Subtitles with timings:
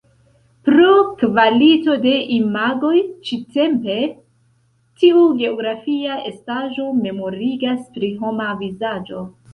[0.67, 2.95] Pro kvalito de imagoj
[3.29, 3.97] ĉi-tempe,
[5.03, 9.27] tiu geografia estaĵo memorigas pri homa vizaĝo.